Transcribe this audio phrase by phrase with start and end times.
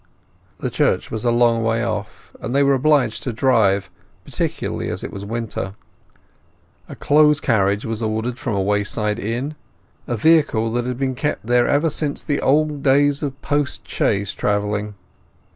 [0.57, 3.91] The church was a long way off, and they were obliged to drive,
[4.25, 5.75] particularly as it was winter.
[6.89, 9.53] A closed carriage was ordered from a roadside inn,
[10.07, 14.33] a vehicle which had been kept there ever since the old days of post chaise
[14.33, 14.95] travelling.